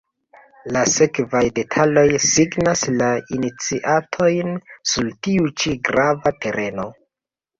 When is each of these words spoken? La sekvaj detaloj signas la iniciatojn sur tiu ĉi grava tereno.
La 0.75 0.79
sekvaj 0.93 1.41
detaloj 1.57 2.05
signas 2.27 2.81
la 3.01 3.09
iniciatojn 3.37 4.57
sur 4.93 5.11
tiu 5.27 5.51
ĉi 5.65 5.75
grava 5.91 6.33
tereno. 6.47 6.87